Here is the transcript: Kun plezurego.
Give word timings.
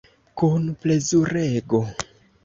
Kun 0.41 0.63
plezurego. 0.85 1.83